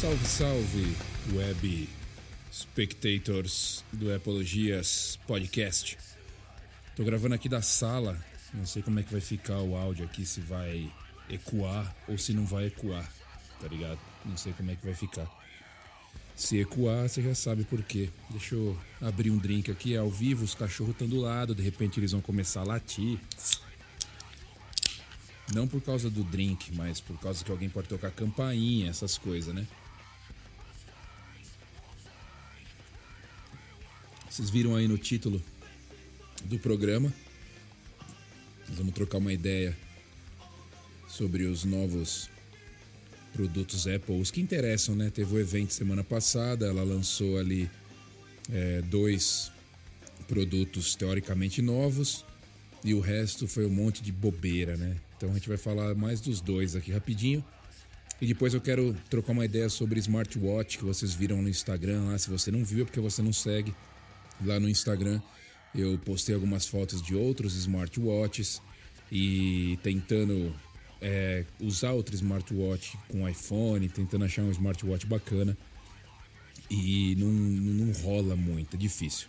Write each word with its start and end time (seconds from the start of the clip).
Salve, 0.00 0.26
salve, 0.26 0.96
web 1.32 1.88
spectators 2.52 3.84
do 3.92 4.14
Apologias 4.14 5.18
Podcast. 5.26 5.96
Tô 6.94 7.04
gravando 7.04 7.34
aqui 7.34 7.48
da 7.48 7.62
sala, 7.62 8.22
não 8.52 8.66
sei 8.66 8.82
como 8.82 9.00
é 9.00 9.02
que 9.02 9.12
vai 9.12 9.20
ficar 9.20 9.58
o 9.58 9.74
áudio 9.74 10.04
aqui, 10.04 10.26
se 10.26 10.40
vai 10.40 10.92
ecoar 11.28 11.94
ou 12.06 12.18
se 12.18 12.32
não 12.32 12.44
vai 12.44 12.66
ecoar, 12.66 13.10
tá 13.60 13.66
ligado? 13.66 13.98
Não 14.24 14.36
sei 14.36 14.52
como 14.52 14.70
é 14.70 14.76
que 14.76 14.84
vai 14.84 14.94
ficar. 14.94 15.43
Se 16.36 16.58
ecoar, 16.58 17.08
você 17.08 17.22
já 17.22 17.34
sabe 17.34 17.64
por 17.64 17.82
quê. 17.82 18.10
Deixa 18.30 18.54
eu 18.54 18.76
abrir 19.00 19.30
um 19.30 19.38
drink 19.38 19.70
aqui, 19.70 19.94
é 19.94 19.98
ao 19.98 20.10
vivo, 20.10 20.44
os 20.44 20.54
cachorros 20.54 20.92
estão 20.92 21.08
do 21.08 21.20
lado, 21.20 21.54
de 21.54 21.62
repente 21.62 22.00
eles 22.00 22.12
vão 22.12 22.20
começar 22.20 22.60
a 22.60 22.64
latir. 22.64 23.18
Não 25.54 25.68
por 25.68 25.80
causa 25.80 26.10
do 26.10 26.24
drink, 26.24 26.74
mas 26.74 27.00
por 27.00 27.18
causa 27.20 27.44
que 27.44 27.50
alguém 27.50 27.68
pode 27.68 27.88
tocar 27.88 28.10
campainha, 28.10 28.90
essas 28.90 29.16
coisas, 29.16 29.54
né? 29.54 29.66
Vocês 34.28 34.50
viram 34.50 34.74
aí 34.74 34.88
no 34.88 34.98
título 34.98 35.40
do 36.44 36.58
programa. 36.58 37.12
Nós 38.68 38.78
vamos 38.78 38.92
trocar 38.92 39.18
uma 39.18 39.32
ideia 39.32 39.76
sobre 41.06 41.44
os 41.44 41.62
novos 41.64 42.28
produtos 43.34 43.86
Apple, 43.88 44.20
os 44.20 44.30
que 44.30 44.40
interessam, 44.40 44.94
né? 44.94 45.10
Teve 45.10 45.34
o 45.34 45.38
evento 45.40 45.74
semana 45.74 46.04
passada, 46.04 46.66
ela 46.66 46.84
lançou 46.84 47.36
ali 47.36 47.68
é, 48.50 48.80
dois 48.82 49.50
produtos 50.28 50.94
teoricamente 50.94 51.60
novos 51.60 52.24
e 52.84 52.94
o 52.94 53.00
resto 53.00 53.48
foi 53.48 53.66
um 53.66 53.70
monte 53.70 54.02
de 54.02 54.12
bobeira, 54.12 54.76
né? 54.76 54.96
Então 55.16 55.30
a 55.30 55.34
gente 55.34 55.48
vai 55.48 55.58
falar 55.58 55.94
mais 55.94 56.20
dos 56.20 56.40
dois 56.40 56.76
aqui 56.76 56.92
rapidinho. 56.92 57.44
E 58.20 58.26
depois 58.26 58.54
eu 58.54 58.60
quero 58.60 58.96
trocar 59.10 59.32
uma 59.32 59.44
ideia 59.44 59.68
sobre 59.68 59.98
smartwatch 59.98 60.78
que 60.78 60.84
vocês 60.84 61.12
viram 61.12 61.42
no 61.42 61.48
Instagram 61.48 62.04
lá. 62.04 62.16
Se 62.16 62.30
você 62.30 62.50
não 62.50 62.64
viu, 62.64 62.82
é 62.82 62.84
porque 62.84 63.00
você 63.00 63.20
não 63.20 63.32
segue 63.32 63.74
lá 64.44 64.60
no 64.60 64.68
Instagram. 64.68 65.20
Eu 65.74 65.98
postei 65.98 66.34
algumas 66.34 66.66
fotos 66.66 67.02
de 67.02 67.16
outros 67.16 67.56
smartwatches 67.56 68.62
e 69.10 69.76
tentando 69.82 70.54
é, 71.00 71.44
usar 71.60 71.92
outro 71.92 72.14
smartwatch 72.14 72.96
com 73.08 73.28
iPhone, 73.28 73.88
tentando 73.88 74.24
achar 74.24 74.42
um 74.42 74.50
smartwatch 74.50 75.06
bacana. 75.06 75.56
E 76.70 77.14
não, 77.16 77.28
não 77.28 77.92
rola 77.92 78.34
muito, 78.34 78.74
é 78.74 78.78
difícil. 78.78 79.28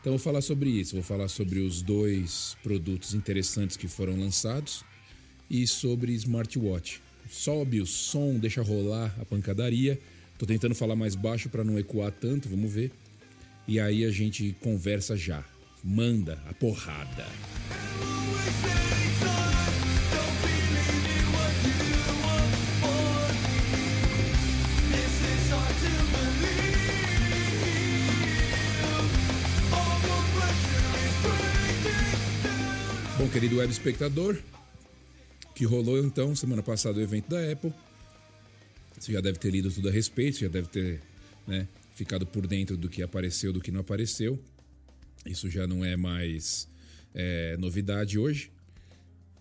Então 0.00 0.12
vou 0.12 0.20
falar 0.20 0.40
sobre 0.40 0.70
isso, 0.70 0.94
vou 0.94 1.02
falar 1.02 1.26
sobre 1.28 1.58
os 1.58 1.82
dois 1.82 2.56
produtos 2.62 3.12
interessantes 3.12 3.76
que 3.76 3.88
foram 3.88 4.18
lançados 4.18 4.84
e 5.50 5.66
sobre 5.66 6.12
smartwatch. 6.12 7.02
Sobe 7.28 7.80
o 7.80 7.86
som, 7.86 8.38
deixa 8.38 8.62
rolar 8.62 9.14
a 9.20 9.24
pancadaria. 9.24 10.00
Tô 10.38 10.46
tentando 10.46 10.74
falar 10.74 10.94
mais 10.94 11.14
baixo 11.14 11.48
para 11.48 11.64
não 11.64 11.78
ecoar 11.78 12.12
tanto, 12.12 12.48
vamos 12.48 12.72
ver. 12.72 12.92
E 13.66 13.80
aí 13.80 14.04
a 14.04 14.10
gente 14.10 14.54
conversa 14.60 15.16
já. 15.16 15.44
Manda 15.82 16.40
a 16.48 16.54
porrada. 16.54 17.26
Bom, 33.26 33.32
querido 33.32 33.56
web 33.56 33.72
espectador, 33.72 34.40
que 35.52 35.64
rolou 35.64 35.98
então 35.98 36.36
semana 36.36 36.62
passada 36.62 37.00
o 37.00 37.02
evento 37.02 37.28
da 37.28 37.50
Apple. 37.50 37.72
Você 38.96 39.12
já 39.12 39.20
deve 39.20 39.36
ter 39.36 39.50
lido 39.50 39.68
tudo 39.68 39.88
a 39.88 39.90
respeito, 39.90 40.38
já 40.38 40.46
deve 40.46 40.68
ter 40.68 41.02
né, 41.44 41.66
ficado 41.96 42.24
por 42.24 42.46
dentro 42.46 42.76
do 42.76 42.88
que 42.88 43.02
apareceu, 43.02 43.52
do 43.52 43.60
que 43.60 43.72
não 43.72 43.80
apareceu. 43.80 44.38
Isso 45.24 45.50
já 45.50 45.66
não 45.66 45.84
é 45.84 45.96
mais 45.96 46.68
é, 47.12 47.56
novidade 47.56 48.16
hoje. 48.16 48.52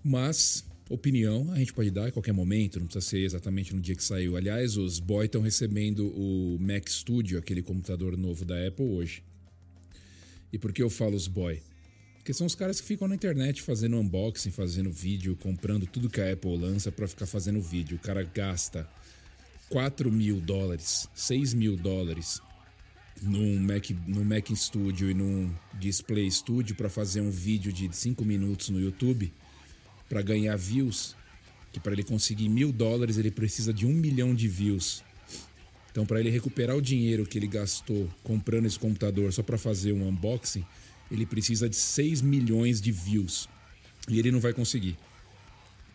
Mas, 0.03 0.65
opinião, 0.89 1.51
a 1.51 1.59
gente 1.59 1.71
pode 1.71 1.91
dar 1.91 2.07
a 2.07 2.11
qualquer 2.11 2.33
momento, 2.33 2.79
não 2.79 2.87
precisa 2.87 3.05
ser 3.05 3.19
exatamente 3.19 3.75
no 3.75 3.79
dia 3.79 3.95
que 3.95 4.03
saiu. 4.03 4.35
Aliás, 4.35 4.77
os 4.77 4.97
boy 4.97 5.27
estão 5.27 5.43
recebendo 5.43 6.07
o 6.07 6.57
Mac 6.59 6.89
Studio, 6.89 7.37
aquele 7.37 7.61
computador 7.61 8.17
novo 8.17 8.45
da 8.45 8.67
Apple, 8.67 8.83
hoje. 8.83 9.21
E 10.51 10.57
por 10.57 10.73
que 10.73 10.81
eu 10.81 10.89
falo 10.89 11.15
os 11.15 11.27
boy? 11.27 11.61
Porque 12.25 12.33
são 12.33 12.47
os 12.47 12.55
caras 12.55 12.81
que 12.81 12.87
ficam 12.87 13.07
na 13.07 13.13
internet 13.13 13.61
fazendo 13.61 13.97
unboxing, 13.97 14.49
fazendo 14.49 14.91
vídeo, 14.91 15.37
comprando 15.39 15.85
tudo 15.85 16.09
que 16.09 16.19
a 16.19 16.33
Apple 16.33 16.57
lança 16.57 16.91
para 16.91 17.07
ficar 17.07 17.27
fazendo 17.27 17.61
vídeo. 17.61 17.97
O 17.97 17.99
cara 17.99 18.23
gasta 18.23 18.89
4 19.69 20.11
mil 20.11 20.41
dólares, 20.41 21.07
6 21.13 21.53
mil 21.53 21.77
dólares 21.77 22.41
num 23.21 23.59
Mac, 23.59 23.91
num 24.07 24.23
Mac 24.23 24.49
Studio 24.55 25.11
e 25.11 25.13
num 25.13 25.53
Display 25.79 26.31
Studio 26.31 26.75
para 26.75 26.89
fazer 26.89 27.21
um 27.21 27.29
vídeo 27.29 27.71
de 27.71 27.95
5 27.95 28.25
minutos 28.25 28.69
no 28.69 28.81
YouTube 28.81 29.31
para 30.09 30.23
ganhar 30.23 30.57
views. 30.57 31.15
Que 31.71 31.79
para 31.79 31.93
ele 31.93 32.03
conseguir 32.03 32.49
mil 32.49 32.71
dólares 32.71 33.19
ele 33.19 33.29
precisa 33.29 33.71
de 33.71 33.85
um 33.85 33.93
milhão 33.93 34.33
de 34.33 34.47
views. 34.47 35.03
Então, 35.91 36.07
para 36.07 36.19
ele 36.19 36.31
recuperar 36.31 36.75
o 36.75 36.81
dinheiro 36.81 37.23
que 37.23 37.37
ele 37.37 37.47
gastou 37.47 38.09
comprando 38.23 38.65
esse 38.65 38.79
computador 38.79 39.31
só 39.31 39.43
para 39.43 39.59
fazer 39.59 39.93
um 39.93 40.07
unboxing, 40.07 40.65
ele 41.09 41.25
precisa 41.25 41.69
de 41.69 41.75
6 41.75 42.21
milhões 42.21 42.81
de 42.81 42.91
views. 42.91 43.47
E 44.09 44.19
ele 44.19 44.31
não 44.31 44.39
vai 44.39 44.53
conseguir. 44.53 44.97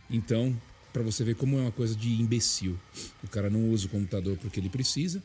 Então, 0.08 0.56
para 0.92 1.02
você 1.02 1.22
ver 1.22 1.36
como 1.36 1.58
é 1.58 1.62
uma 1.62 1.72
coisa 1.72 1.94
de 1.94 2.20
imbecil. 2.20 2.78
O 3.22 3.28
cara 3.28 3.48
não 3.48 3.70
usa 3.70 3.86
o 3.86 3.88
computador 3.88 4.36
porque 4.38 4.58
ele 4.58 4.68
precisa, 4.68 5.22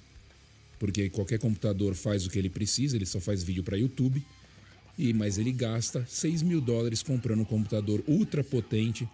porque 0.79 1.09
qualquer 1.09 1.39
computador 1.39 1.95
faz 1.95 2.25
o 2.25 2.29
que 2.29 2.37
ele 2.37 2.49
precisa, 2.49 2.95
ele 2.95 3.05
só 3.05 3.19
faz 3.19 3.43
vídeo 3.43 3.63
para 3.63 3.77
YouTube. 3.77 4.23
E 4.97 5.13
mas 5.13 5.37
ele 5.37 5.51
gasta 5.51 6.05
6 6.07 6.41
mil 6.41 6.61
dólares 6.61 7.03
comprando 7.03 7.41
um 7.41 7.45
computador 7.45 8.03
ultra 8.07 8.43
potente 8.43 9.07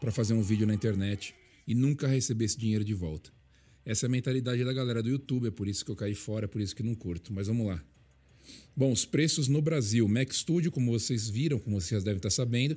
para 0.00 0.12
fazer 0.12 0.34
um 0.34 0.42
vídeo 0.42 0.66
na 0.66 0.74
internet 0.74 1.34
e 1.66 1.74
nunca 1.74 2.06
receber 2.06 2.44
esse 2.44 2.58
dinheiro 2.58 2.84
de 2.84 2.92
volta. 2.92 3.30
Essa 3.86 4.06
é 4.06 4.08
a 4.08 4.10
mentalidade 4.10 4.62
da 4.64 4.72
galera 4.72 5.02
do 5.02 5.08
YouTube, 5.08 5.48
é 5.48 5.50
por 5.50 5.68
isso 5.68 5.84
que 5.84 5.90
eu 5.90 5.96
caí 5.96 6.14
fora, 6.14 6.44
é 6.44 6.48
por 6.48 6.60
isso 6.60 6.74
que 6.74 6.82
não 6.82 6.94
curto. 6.94 7.32
Mas 7.32 7.46
vamos 7.46 7.68
lá. 7.68 7.82
Bom, 8.76 8.92
os 8.92 9.04
preços 9.04 9.48
no 9.48 9.62
Brasil. 9.62 10.06
Mac 10.06 10.32
Studio, 10.32 10.70
como 10.70 10.92
vocês 10.92 11.28
viram, 11.28 11.58
como 11.58 11.80
vocês 11.80 12.04
devem 12.04 12.18
estar 12.18 12.30
sabendo, 12.30 12.76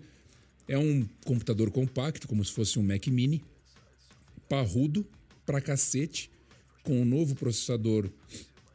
é 0.67 0.77
um 0.77 1.07
computador 1.25 1.71
compacto, 1.71 2.27
como 2.27 2.43
se 2.45 2.51
fosse 2.51 2.79
um 2.79 2.83
Mac 2.83 3.07
Mini, 3.07 3.43
parrudo 4.47 5.05
pra 5.45 5.59
cacete, 5.59 6.29
com 6.83 7.01
um 7.01 7.05
novo 7.05 7.35
processador 7.35 8.09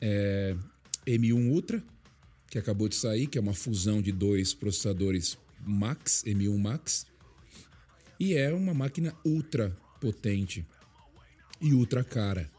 é, 0.00 0.56
M1 1.06 1.50
Ultra, 1.50 1.82
que 2.50 2.58
acabou 2.58 2.88
de 2.88 2.94
sair, 2.94 3.26
que 3.26 3.38
é 3.38 3.40
uma 3.40 3.54
fusão 3.54 4.02
de 4.02 4.12
dois 4.12 4.52
processadores 4.54 5.38
Max, 5.66 6.22
M1 6.26 6.58
Max, 6.58 7.06
e 8.20 8.34
é 8.34 8.52
uma 8.52 8.74
máquina 8.74 9.14
ultra 9.24 9.76
potente 10.00 10.64
e 11.60 11.72
ultra 11.72 12.04
cara. 12.04 12.50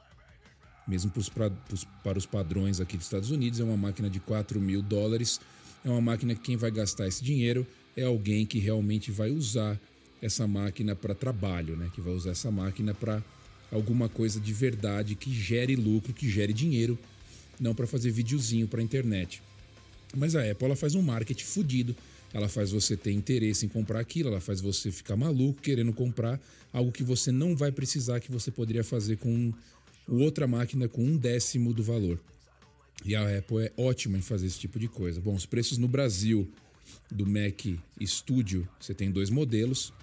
Mesmo 0.88 1.10
pros, 1.12 1.30
pra, 1.30 1.50
pros, 1.50 1.86
para 2.04 2.18
os 2.18 2.26
padrões 2.26 2.80
aqui 2.80 2.98
dos 2.98 3.06
Estados 3.08 3.32
Unidos, 3.32 3.60
é 3.60 3.64
uma 3.64 3.78
máquina 3.78 4.10
de 4.10 4.20
4 4.20 4.60
mil 4.60 4.82
dólares. 4.82 5.40
É 5.84 5.90
uma 5.90 6.02
máquina 6.02 6.36
que 6.36 6.42
quem 6.42 6.58
vai 6.58 6.72
gastar 6.72 7.08
esse 7.08 7.24
dinheiro 7.24 7.66
é 7.96 8.04
alguém 8.04 8.46
que 8.46 8.60
realmente 8.60 9.12
vai 9.12 9.32
usar 9.32 9.80
essa 10.22 10.48
máquina 10.48 10.96
para 10.96 11.14
trabalho, 11.14 11.76
né? 11.76 11.90
que 11.94 12.02
vai 12.02 12.14
usar 12.14 12.32
essa 12.32 12.52
máquina 12.52 12.94
para 12.94 13.24
alguma 13.72 14.10
coisa 14.10 14.40
de 14.40 14.54
verdade 14.54 15.16
que 15.16 15.34
gere 15.34 15.76
lucro, 15.76 16.14
que 16.14 16.30
gere 16.30 16.54
dinheiro, 16.54 16.98
não 17.60 17.74
para 17.74 17.88
fazer 17.88 18.12
videozinho 18.12 18.68
para 18.68 18.82
internet. 18.82 19.42
Mas 20.16 20.36
a 20.36 20.50
Apple 20.50 20.66
ela 20.66 20.76
faz 20.76 20.96
um 20.96 21.02
marketing 21.02 21.46
fudido, 21.46 21.96
ela 22.34 22.50
faz 22.50 22.72
você 22.72 22.98
ter 22.98 23.12
interesse 23.12 23.66
em 23.66 23.70
comprar 23.70 24.00
aquilo, 24.00 24.30
ela 24.30 24.42
faz 24.42 24.62
você 24.62 24.92
ficar 24.92 25.16
maluco 25.16 25.62
querendo 25.62 25.94
comprar 25.94 26.40
algo 26.74 26.92
que 26.92 27.04
você 27.04 27.32
não 27.32 27.56
vai 27.56 27.72
precisar, 27.72 28.20
que 28.20 28.32
você 28.32 28.52
poderia 28.52 28.84
fazer 28.84 29.18
com 29.18 29.54
outra 30.08 30.48
máquina 30.48 30.88
com 30.88 31.04
um 31.04 31.18
décimo 31.18 31.74
do 31.74 31.84
valor. 31.84 32.20
E 33.04 33.16
a 33.16 33.38
Apple 33.38 33.66
é 33.66 33.74
ótima 33.78 34.18
em 34.18 34.22
fazer 34.22 34.48
esse 34.48 34.60
tipo 34.60 34.80
de 34.80 34.88
coisa. 34.88 35.20
Bom, 35.22 35.36
os 35.36 35.46
preços 35.46 35.78
no 35.78 35.88
Brasil 35.88 36.50
do 37.12 37.26
Mac 37.26 37.66
Studio, 38.02 38.68
você 38.80 38.94
tem 38.94 39.12
dois 39.12 39.30
modelos. 39.30 39.94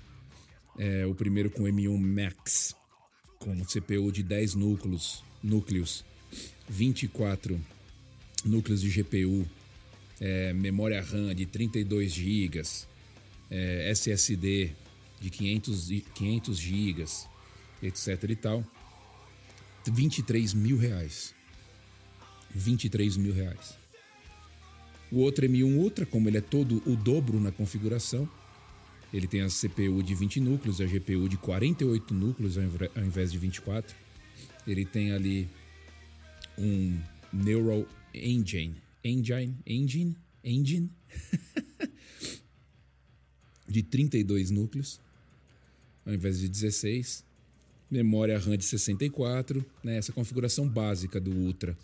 É, 0.79 1.07
o 1.07 1.15
primeiro 1.15 1.51
com 1.51 1.65
M1 1.65 1.99
Max, 1.99 2.75
com 3.39 3.55
CPU 3.65 4.11
de 4.11 4.23
10 4.23 4.55
núcleos, 4.55 5.23
núcleos 5.43 6.05
24 6.69 7.61
núcleos 8.45 8.81
de 8.81 8.89
GPU, 8.89 9.47
é, 10.21 10.53
memória 10.53 11.03
RAM 11.03 11.35
de 11.35 11.47
32 11.47 12.13
GB, 12.13 12.63
é, 13.51 13.91
SSD 13.91 14.71
de 15.21 15.31
500, 15.31 15.89
500 16.15 16.59
GB, 16.59 17.05
etc 17.83 18.31
e 18.31 18.37
tal. 18.37 18.65
23 19.91 20.55
mil 20.55 20.77
reais. 20.77 21.35
23 22.55 23.17
mil 23.17 23.33
reais. 23.33 23.75
O 25.11 25.19
outro 25.19 25.47
M1 25.47 25.77
Ultra, 25.77 26.07
como 26.07 26.29
ele 26.29 26.39
é 26.39 26.41
todo 26.41 26.83
o 26.87 26.97
dobro 26.97 27.39
na 27.41 27.53
configuração, 27.53 28.29
ele 29.13 29.27
tem 29.27 29.43
a 29.43 29.49
CPU 29.49 30.03
de 30.03 30.15
20 30.15 30.41
núcleos, 30.41 30.81
a 30.81 30.87
GPU 30.87 31.29
de 31.29 31.37
48 31.37 32.15
núcleos 32.15 32.57
ao 32.57 33.05
invés 33.05 33.31
de 33.31 33.39
24. 33.39 33.95
Ele 34.67 34.87
tem 34.87 35.13
ali 35.13 35.49
um 36.57 36.99
Neural 37.33 37.87
Engine, 38.15 38.75
Engine, 39.05 39.55
Engine, 39.67 40.17
Engine 40.43 40.91
de 43.69 43.83
32 43.83 44.51
núcleos 44.51 44.99
ao 46.07 46.15
invés 46.15 46.39
de 46.39 46.49
16. 46.49 47.25
Memória 47.93 48.39
RAM 48.39 48.57
de 48.57 48.65
64, 48.65 49.63
né? 49.85 49.99
Essa 49.99 50.15
configuração 50.15 50.67
básica 50.67 51.21
do 51.21 51.31
Ultra. 51.31 51.77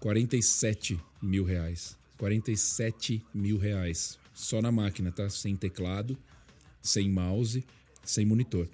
47 0.00 0.98
mil 1.20 1.44
reais. 1.44 1.94
47 2.16 3.22
mil 3.34 3.58
reais. 3.58 4.18
Só 4.32 4.62
na 4.62 4.72
máquina, 4.72 5.12
tá? 5.12 5.28
Sem 5.28 5.54
teclado, 5.54 6.16
sem 6.80 7.10
mouse, 7.10 7.62
sem 8.02 8.24
monitor. 8.24 8.66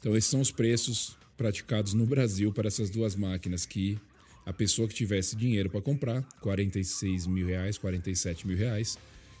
Então 0.00 0.16
esses 0.16 0.30
são 0.30 0.40
os 0.40 0.50
preços 0.50 1.14
praticados 1.36 1.92
no 1.92 2.06
Brasil 2.06 2.50
para 2.50 2.68
essas 2.68 2.88
duas 2.88 3.14
máquinas 3.14 3.66
que 3.66 3.98
a 4.46 4.52
pessoa 4.54 4.88
que 4.88 4.94
tivesse 4.94 5.36
dinheiro 5.36 5.68
para 5.68 5.82
comprar, 5.82 6.22
46 6.40 7.26
mil 7.26 7.46
reais, 7.46 7.76
47 7.76 8.46
mil 8.46 8.56
reais, 8.56 8.96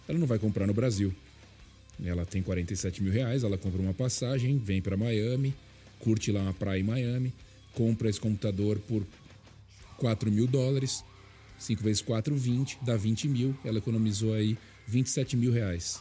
ela 0.06 0.18
não 0.18 0.26
vai 0.26 0.38
comprar 0.38 0.66
no 0.66 0.74
Brasil. 0.74 1.14
Ela 2.04 2.26
tem 2.26 2.42
47 2.42 3.02
mil 3.02 3.10
reais, 3.10 3.42
ela 3.42 3.56
compra 3.56 3.80
uma 3.80 3.94
passagem, 3.94 4.58
vem 4.58 4.82
para 4.82 4.94
Miami, 4.94 5.54
curte 5.98 6.32
lá 6.32 6.40
uma 6.40 6.54
praia 6.54 6.80
em 6.80 6.84
Miami, 6.84 7.32
compra 7.72 8.08
esse 8.08 8.20
computador 8.20 8.78
por 8.80 9.06
4 9.98 10.30
mil 10.30 10.46
dólares, 10.46 11.04
5 11.58 11.82
vezes 11.82 12.02
4, 12.02 12.34
20, 12.34 12.78
dá 12.82 12.96
20 12.96 13.28
mil, 13.28 13.56
ela 13.64 13.78
economizou 13.78 14.34
aí 14.34 14.56
27 14.86 15.36
mil 15.36 15.52
reais. 15.52 16.00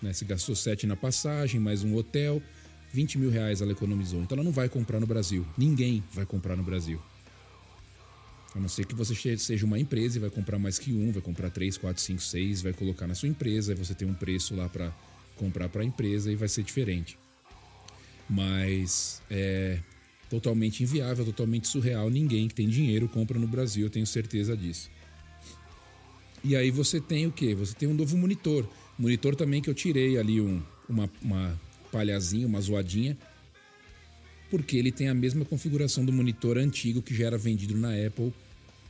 Né? 0.00 0.12
Se 0.12 0.24
gastou 0.24 0.54
7 0.54 0.86
na 0.86 0.96
passagem, 0.96 1.60
mais 1.60 1.84
um 1.84 1.94
hotel, 1.94 2.42
20 2.92 3.18
mil 3.18 3.30
reais 3.30 3.60
ela 3.60 3.72
economizou. 3.72 4.22
Então 4.22 4.36
ela 4.36 4.44
não 4.44 4.52
vai 4.52 4.68
comprar 4.68 4.98
no 5.00 5.06
Brasil. 5.06 5.46
Ninguém 5.56 6.02
vai 6.12 6.24
comprar 6.24 6.56
no 6.56 6.62
Brasil. 6.62 7.00
A 8.54 8.58
não 8.58 8.68
ser 8.68 8.84
que 8.84 8.94
você 8.94 9.38
seja 9.38 9.64
uma 9.64 9.78
empresa 9.78 10.18
e 10.18 10.20
vai 10.20 10.30
comprar 10.30 10.58
mais 10.58 10.78
que 10.78 10.92
um, 10.92 11.12
vai 11.12 11.22
comprar 11.22 11.50
três, 11.50 11.78
quatro, 11.78 12.02
cinco, 12.02 12.20
seis, 12.20 12.60
vai 12.60 12.72
colocar 12.72 13.06
na 13.06 13.14
sua 13.14 13.28
empresa, 13.28 13.72
aí 13.72 13.78
você 13.78 13.94
tem 13.94 14.08
um 14.08 14.14
preço 14.14 14.56
lá 14.56 14.68
para 14.68 14.92
comprar 15.36 15.68
para 15.68 15.82
a 15.82 15.84
empresa 15.84 16.32
e 16.32 16.34
vai 16.34 16.48
ser 16.48 16.64
diferente. 16.64 17.16
Mas 18.30 19.20
é 19.28 19.80
totalmente 20.30 20.84
inviável, 20.84 21.24
totalmente 21.24 21.66
surreal. 21.66 22.08
Ninguém 22.08 22.46
que 22.46 22.54
tem 22.54 22.68
dinheiro 22.68 23.08
compra 23.08 23.36
no 23.36 23.48
Brasil, 23.48 23.86
eu 23.86 23.90
tenho 23.90 24.06
certeza 24.06 24.56
disso. 24.56 24.88
E 26.44 26.54
aí 26.54 26.70
você 26.70 27.00
tem 27.00 27.26
o 27.26 27.32
quê? 27.32 27.54
Você 27.54 27.74
tem 27.74 27.88
um 27.88 27.92
novo 27.92 28.16
monitor. 28.16 28.66
Monitor 28.96 29.34
também 29.34 29.60
que 29.60 29.68
eu 29.68 29.74
tirei 29.74 30.16
ali 30.16 30.40
um, 30.40 30.62
uma, 30.88 31.10
uma 31.20 31.60
palhazinha, 31.90 32.46
uma 32.46 32.60
zoadinha, 32.60 33.18
porque 34.48 34.76
ele 34.76 34.92
tem 34.92 35.08
a 35.08 35.14
mesma 35.14 35.44
configuração 35.44 36.04
do 36.04 36.12
monitor 36.12 36.56
antigo 36.56 37.02
que 37.02 37.14
já 37.14 37.26
era 37.26 37.36
vendido 37.36 37.76
na 37.76 37.90
Apple 38.06 38.32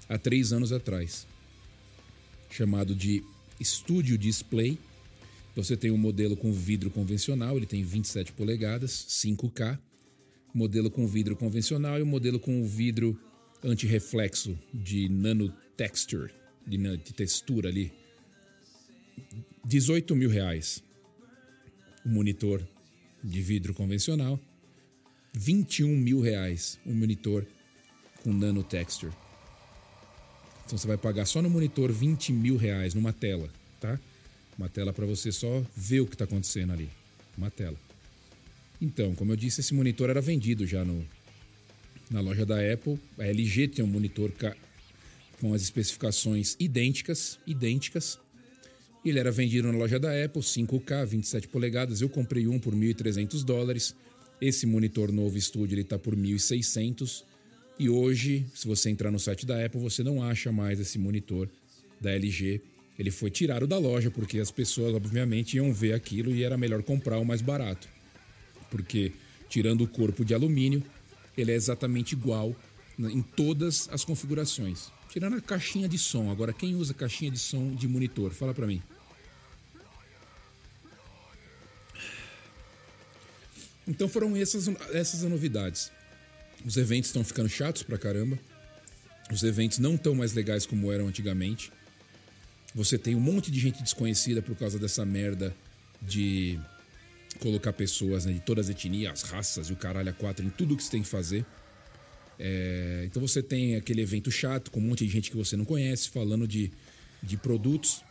há 0.08 0.19
três 0.19 0.52
anos 0.52 0.72
atrás, 0.72 1.26
chamado 2.50 2.94
de 2.94 3.25
Studio 3.62 4.19
Display. 4.19 4.78
Você 5.55 5.76
tem 5.76 5.91
um 5.91 5.97
modelo 5.97 6.37
com 6.37 6.52
vidro 6.52 6.91
convencional, 6.91 7.56
ele 7.56 7.67
tem 7.67 7.82
27 7.82 8.32
polegadas, 8.32 8.93
5K, 9.08 9.79
modelo 10.55 10.91
com 10.91 11.06
vidro 11.06 11.37
convencional 11.37 11.99
e 11.99 12.02
o 12.02 12.06
modelo 12.06 12.38
com 12.38 12.64
vidro 12.64 13.19
anti-reflexo 13.62 14.58
de 14.73 15.08
nano 15.08 15.52
texture, 15.76 16.31
de, 16.67 16.76
de 16.79 17.12
textura 17.12 17.69
ali. 17.69 17.93
18 19.64 20.17
mil 20.17 20.31
reais. 20.31 20.82
O 22.05 22.08
monitor 22.08 22.67
de 23.23 23.43
vidro 23.43 23.75
convencional. 23.75 24.41
21 25.32 25.97
mil 25.97 26.20
reais 26.20 26.79
um 26.85 26.94
monitor 26.94 27.47
com 28.23 28.32
nano 28.32 28.62
texture. 28.62 29.12
Então 30.64 30.79
você 30.79 30.87
vai 30.87 30.97
pagar 30.97 31.26
só 31.26 31.43
no 31.43 31.50
monitor 31.50 31.93
20 31.93 32.32
mil 32.32 32.56
reais 32.56 32.94
numa 32.94 33.12
tela, 33.12 33.49
tá? 33.81 33.99
Uma 34.60 34.68
tela 34.68 34.92
para 34.92 35.06
você 35.06 35.32
só 35.32 35.64
ver 35.74 36.00
o 36.00 36.06
que 36.06 36.14
está 36.14 36.26
acontecendo 36.26 36.74
ali. 36.74 36.90
Uma 37.34 37.50
tela. 37.50 37.78
Então, 38.78 39.14
como 39.14 39.32
eu 39.32 39.36
disse, 39.36 39.62
esse 39.62 39.72
monitor 39.72 40.10
era 40.10 40.20
vendido 40.20 40.66
já 40.66 40.84
no, 40.84 41.02
na 42.10 42.20
loja 42.20 42.44
da 42.44 42.56
Apple. 42.56 43.00
A 43.18 43.24
LG 43.24 43.68
tem 43.68 43.82
um 43.82 43.88
monitor 43.88 44.30
com 45.40 45.54
as 45.54 45.62
especificações 45.62 46.56
idênticas, 46.60 47.38
idênticas. 47.46 48.18
Ele 49.02 49.18
era 49.18 49.30
vendido 49.30 49.72
na 49.72 49.78
loja 49.78 49.98
da 49.98 50.10
Apple, 50.22 50.42
5K, 50.42 51.06
27 51.06 51.48
polegadas. 51.48 52.02
Eu 52.02 52.10
comprei 52.10 52.46
um 52.46 52.58
por 52.58 52.74
1.300 52.74 53.42
dólares. 53.42 53.96
Esse 54.42 54.66
monitor 54.66 55.10
novo 55.10 55.38
estúdio 55.38 55.74
ele 55.74 55.80
está 55.80 55.98
por 55.98 56.14
1.600. 56.14 57.24
E 57.78 57.88
hoje, 57.88 58.44
se 58.54 58.68
você 58.68 58.90
entrar 58.90 59.10
no 59.10 59.18
site 59.18 59.46
da 59.46 59.64
Apple, 59.64 59.80
você 59.80 60.02
não 60.02 60.22
acha 60.22 60.52
mais 60.52 60.78
esse 60.78 60.98
monitor 60.98 61.48
da 61.98 62.10
LG. 62.10 62.60
Ele 63.00 63.11
foi 63.11 63.31
tirado 63.31 63.67
da 63.67 63.79
loja 63.79 64.11
porque 64.11 64.38
as 64.38 64.50
pessoas, 64.50 64.94
obviamente, 64.94 65.56
iam 65.56 65.73
ver 65.73 65.94
aquilo 65.94 66.35
e 66.35 66.43
era 66.44 66.58
melhor 66.58 66.82
comprar 66.82 67.19
o 67.19 67.25
mais 67.25 67.41
barato. 67.41 67.88
Porque, 68.70 69.12
tirando 69.49 69.81
o 69.85 69.88
corpo 69.88 70.23
de 70.23 70.35
alumínio, 70.35 70.85
ele 71.35 71.50
é 71.50 71.55
exatamente 71.55 72.12
igual 72.12 72.55
em 72.99 73.23
todas 73.23 73.88
as 73.91 74.05
configurações. 74.05 74.88
Tirando 75.08 75.37
a 75.37 75.41
caixinha 75.41 75.88
de 75.88 75.97
som. 75.97 76.31
Agora, 76.31 76.52
quem 76.52 76.75
usa 76.75 76.93
caixinha 76.93 77.31
de 77.31 77.38
som 77.38 77.75
de 77.75 77.88
monitor? 77.88 78.32
Fala 78.32 78.52
pra 78.52 78.67
mim. 78.67 78.82
Então 83.88 84.11
foram 84.11 84.37
essas, 84.37 84.69
essas 84.93 85.25
as 85.25 85.31
novidades. 85.31 85.91
Os 86.67 86.76
eventos 86.76 87.08
estão 87.08 87.25
ficando 87.25 87.49
chatos 87.49 87.82
pra 87.82 87.97
caramba. 87.97 88.38
Os 89.32 89.43
eventos 89.43 89.79
não 89.79 89.94
estão 89.94 90.14
mais 90.14 90.35
legais 90.35 90.67
como 90.67 90.93
eram 90.93 91.08
antigamente. 91.08 91.73
Você 92.75 92.96
tem 92.96 93.14
um 93.14 93.20
monte 93.20 93.50
de 93.50 93.58
gente 93.58 93.82
desconhecida 93.82 94.40
por 94.40 94.55
causa 94.56 94.78
dessa 94.78 95.05
merda 95.05 95.55
de 96.00 96.58
colocar 97.40 97.72
pessoas 97.72 98.26
né, 98.26 98.33
de 98.33 98.40
todas 98.40 98.66
as 98.66 98.71
etnias, 98.71 99.23
raças 99.23 99.68
e 99.68 99.73
o 99.73 99.76
caralho 99.76 100.11
a 100.11 100.12
quatro 100.12 100.44
em 100.44 100.50
tudo 100.50 100.76
que 100.76 100.83
você 100.83 100.90
tem 100.90 101.02
que 101.02 101.09
fazer. 101.09 101.44
É, 102.38 103.02
então 103.06 103.21
você 103.21 103.42
tem 103.42 103.76
aquele 103.76 104.00
evento 104.00 104.30
chato 104.30 104.71
com 104.71 104.80
um 104.80 104.85
monte 104.85 105.04
de 105.04 105.12
gente 105.12 105.30
que 105.30 105.37
você 105.37 105.56
não 105.56 105.64
conhece 105.64 106.09
falando 106.09 106.47
de, 106.47 106.71
de 107.23 107.37
produtos 107.37 108.02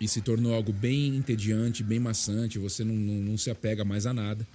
e 0.00 0.06
se 0.06 0.20
tornou 0.20 0.54
algo 0.54 0.72
bem 0.72 1.16
entediante, 1.16 1.82
bem 1.82 1.98
maçante, 1.98 2.58
você 2.58 2.84
não, 2.84 2.94
não, 2.94 3.14
não 3.14 3.38
se 3.38 3.50
apega 3.50 3.84
mais 3.84 4.06
a 4.06 4.12
nada. 4.12 4.46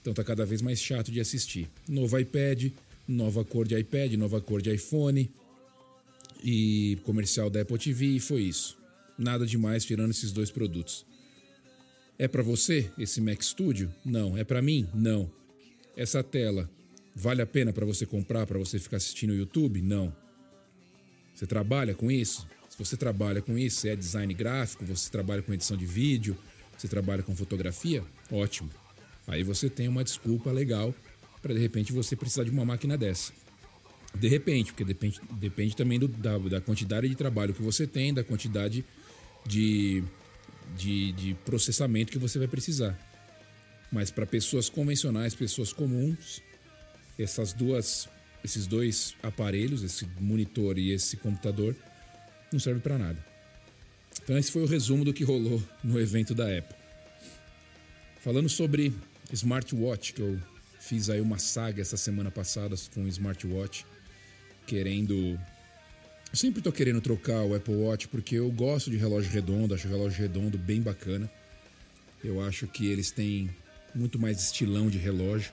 Então 0.00 0.14
tá 0.14 0.24
cada 0.24 0.46
vez 0.46 0.62
mais 0.62 0.80
chato 0.80 1.10
de 1.10 1.20
assistir. 1.20 1.68
Novo 1.88 2.18
iPad, 2.18 2.70
nova 3.06 3.44
cor 3.44 3.66
de 3.66 3.76
iPad, 3.76 4.14
nova 4.14 4.40
cor 4.40 4.62
de 4.62 4.72
iPhone 4.72 5.30
e 6.42 6.98
comercial 7.04 7.50
da 7.50 7.62
Apple 7.62 7.78
TV 7.78 8.06
e 8.06 8.20
foi 8.20 8.42
isso. 8.42 8.78
Nada 9.18 9.46
demais 9.46 9.84
tirando 9.84 10.10
esses 10.10 10.32
dois 10.32 10.50
produtos. 10.50 11.04
É 12.18 12.28
para 12.28 12.42
você 12.42 12.90
esse 12.98 13.20
Mac 13.20 13.42
Studio? 13.42 13.92
Não. 14.04 14.36
É 14.36 14.44
para 14.44 14.60
mim? 14.60 14.86
Não. 14.94 15.30
Essa 15.96 16.22
tela 16.22 16.70
vale 17.14 17.42
a 17.42 17.46
pena 17.46 17.72
para 17.72 17.86
você 17.86 18.06
comprar 18.06 18.46
para 18.46 18.58
você 18.58 18.78
ficar 18.78 18.98
assistindo 18.98 19.30
o 19.30 19.36
YouTube? 19.36 19.80
Não. 19.82 20.14
Você 21.34 21.46
trabalha 21.46 21.94
com 21.94 22.10
isso? 22.10 22.46
Se 22.68 22.78
você 22.78 22.96
trabalha 22.96 23.42
com 23.42 23.56
isso, 23.58 23.86
é 23.88 23.96
design 23.96 24.32
gráfico, 24.34 24.84
você 24.84 25.10
trabalha 25.10 25.42
com 25.42 25.52
edição 25.52 25.76
de 25.76 25.86
vídeo, 25.86 26.36
você 26.76 26.88
trabalha 26.88 27.22
com 27.22 27.34
fotografia, 27.34 28.02
ótimo. 28.30 28.70
Aí 29.26 29.42
você 29.42 29.68
tem 29.68 29.88
uma 29.88 30.04
desculpa 30.04 30.50
legal 30.50 30.94
para 31.42 31.54
de 31.54 31.60
repente 31.60 31.92
você 31.92 32.16
precisar 32.16 32.44
de 32.44 32.50
uma 32.50 32.64
máquina 32.64 32.96
dessa. 32.96 33.32
De 34.14 34.28
repente, 34.28 34.72
porque 34.72 34.84
depende, 34.84 35.20
depende 35.32 35.76
também 35.76 35.98
do- 35.98 36.08
da, 36.08 36.36
da 36.38 36.60
quantidade 36.60 37.08
de 37.08 37.14
trabalho 37.14 37.54
que 37.54 37.62
você 37.62 37.86
tem, 37.86 38.12
da 38.12 38.24
quantidade 38.24 38.84
de, 39.46 40.02
de, 40.76 41.12
de 41.12 41.34
processamento 41.44 42.10
que 42.12 42.18
você 42.18 42.38
vai 42.38 42.48
precisar. 42.48 42.98
Mas 43.90 44.10
para 44.10 44.26
pessoas 44.26 44.68
convencionais, 44.68 45.34
pessoas 45.34 45.72
comuns, 45.72 46.42
essas 47.18 47.52
duas, 47.52 48.08
esses 48.44 48.66
dois 48.66 49.14
aparelhos, 49.22 49.82
esse 49.82 50.06
monitor 50.20 50.78
e 50.78 50.90
esse 50.90 51.16
computador, 51.16 51.74
não 52.52 52.58
serve 52.58 52.80
para 52.80 52.98
nada. 52.98 53.24
Então 54.22 54.36
esse 54.36 54.50
foi 54.50 54.62
o 54.62 54.66
resumo 54.66 55.04
do 55.04 55.12
que 55.12 55.24
rolou 55.24 55.62
no 55.82 56.00
evento 56.00 56.34
da 56.34 56.44
Apple. 56.46 56.76
Falando 58.20 58.48
sobre 58.48 58.92
smartwatch, 59.32 60.12
que 60.12 60.20
eu 60.20 60.38
fiz 60.78 61.08
aí 61.08 61.20
uma 61.20 61.38
saga 61.38 61.80
essa 61.80 61.96
semana 61.96 62.30
passada 62.30 62.74
com 62.92 63.06
smartwatch, 63.08 63.86
querendo 64.70 65.36
sempre 66.32 66.62
tô 66.62 66.70
querendo 66.70 67.00
trocar 67.00 67.42
o 67.42 67.56
Apple 67.56 67.74
Watch 67.74 68.06
porque 68.06 68.36
eu 68.36 68.48
gosto 68.52 68.88
de 68.88 68.96
relógio 68.96 69.32
redondo, 69.32 69.74
acho 69.74 69.88
o 69.88 69.90
relógio 69.90 70.20
redondo 70.20 70.56
bem 70.56 70.80
bacana. 70.80 71.28
Eu 72.22 72.40
acho 72.40 72.68
que 72.68 72.86
eles 72.86 73.10
têm 73.10 73.50
muito 73.92 74.16
mais 74.16 74.40
estilão 74.40 74.88
de 74.88 74.96
relógio. 74.96 75.52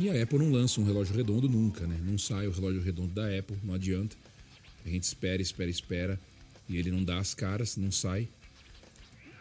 E 0.00 0.08
a 0.08 0.22
Apple 0.22 0.38
não 0.38 0.50
lança 0.50 0.80
um 0.80 0.84
relógio 0.84 1.14
redondo 1.14 1.50
nunca, 1.50 1.86
né? 1.86 2.00
Não 2.02 2.16
sai 2.16 2.46
o 2.46 2.50
relógio 2.50 2.80
redondo 2.80 3.12
da 3.12 3.26
Apple, 3.26 3.58
não 3.62 3.74
adianta. 3.74 4.16
A 4.86 4.88
gente 4.88 5.02
espera, 5.02 5.42
espera, 5.42 5.70
espera 5.70 6.20
e 6.66 6.78
ele 6.78 6.90
não 6.90 7.04
dá 7.04 7.18
as 7.18 7.34
caras, 7.34 7.76
não 7.76 7.92
sai. 7.92 8.26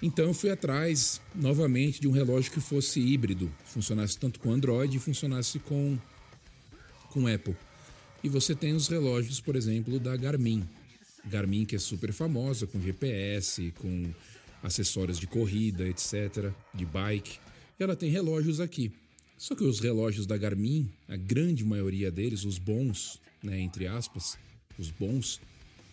Então 0.02 0.26
eu 0.26 0.34
fui 0.34 0.50
atrás 0.50 1.22
novamente 1.34 2.02
de 2.02 2.08
um 2.10 2.12
relógio 2.12 2.52
que 2.52 2.60
fosse 2.60 3.00
híbrido, 3.00 3.50
funcionasse 3.64 4.18
tanto 4.18 4.42
com 4.42 4.52
Android 4.52 4.98
e 4.98 5.00
funcionasse 5.00 5.58
com 5.60 5.98
com 7.12 7.28
Apple. 7.28 7.56
E 8.24 8.30
você 8.30 8.56
tem 8.56 8.74
os 8.74 8.88
relógios, 8.88 9.42
por 9.42 9.56
exemplo, 9.56 10.00
da 10.00 10.16
Garmin. 10.16 10.64
Garmin 11.26 11.66
que 11.66 11.76
é 11.76 11.80
super 11.80 12.14
famosa 12.14 12.66
com 12.66 12.82
GPS, 12.82 13.74
com 13.80 14.14
acessórios 14.62 15.20
de 15.20 15.28
corrida, 15.28 15.88
etc, 15.88 16.52
de 16.74 16.86
bike. 16.86 17.38
Ela 17.78 17.96
tem 17.96 18.10
relógios 18.10 18.62
aqui. 18.62 18.92
Só 19.38 19.56
que 19.56 19.64
os 19.64 19.82
relógios 19.82 20.26
da 20.26 20.38
Garmin, 20.38 20.90
a 21.08 21.18
grande 21.18 21.66
maioria 21.66 22.10
deles, 22.10 22.46
os 22.46 22.58
bons, 22.58 23.20
né, 23.44 23.60
entre 23.60 23.88
aspas, 23.88 24.38
os 24.80 24.90
bons, 24.90 25.42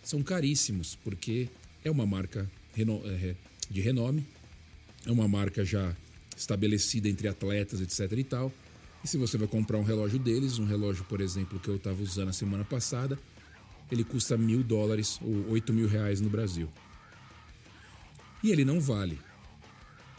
são 0.04 0.22
caríssimos, 0.22 0.96
porque 1.02 1.48
é 1.84 1.90
uma 1.90 2.06
marca 2.06 2.48
é, 2.78 3.34
de 3.68 3.80
renome, 3.80 4.24
é 5.04 5.10
uma 5.10 5.26
marca 5.26 5.64
já 5.64 5.96
estabelecida 6.36 7.08
entre 7.08 7.26
atletas, 7.26 7.80
etc 7.80 8.16
e 8.16 8.24
tal. 8.24 8.52
E 9.02 9.08
se 9.08 9.16
você 9.16 9.38
vai 9.38 9.48
comprar 9.48 9.78
um 9.78 9.82
relógio 9.82 10.18
deles, 10.18 10.58
um 10.58 10.66
relógio, 10.66 11.04
por 11.04 11.20
exemplo, 11.20 11.58
que 11.58 11.68
eu 11.68 11.76
estava 11.76 12.02
usando 12.02 12.28
a 12.28 12.32
semana 12.32 12.64
passada, 12.64 13.18
ele 13.90 14.04
custa 14.04 14.36
mil 14.36 14.62
dólares 14.62 15.18
ou 15.22 15.50
oito 15.50 15.72
mil 15.72 15.88
reais 15.88 16.20
no 16.20 16.28
Brasil. 16.28 16.68
E 18.42 18.50
ele 18.50 18.64
não 18.64 18.80
vale. 18.80 19.18